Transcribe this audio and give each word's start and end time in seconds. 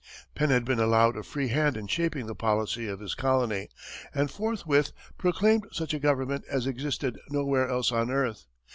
Penn 0.33 0.49
had 0.49 0.65
been 0.65 0.79
allowed 0.79 1.15
a 1.15 1.21
free 1.21 1.49
hand 1.49 1.77
in 1.77 1.85
shaping 1.85 2.25
the 2.25 2.33
policy 2.33 2.87
of 2.87 2.99
his 3.01 3.13
colony, 3.13 3.69
and 4.15 4.31
forthwith 4.31 4.93
proclaimed 5.19 5.67
such 5.71 5.93
a 5.93 5.99
government 5.99 6.43
as 6.49 6.65
existed 6.65 7.19
nowhere 7.29 7.69
else 7.69 7.91
on 7.91 8.09
earth. 8.09 8.47